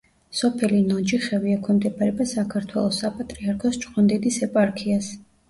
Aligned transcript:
სოფელი 0.37 0.77
ნოჯიხევი 0.91 1.53
ექვემდებარება 1.55 2.27
საქართველოს 2.31 2.99
საპატრიარქოს 3.05 3.79
ჭყონდიდის 3.85 4.43
ეპარქიას. 4.51 5.13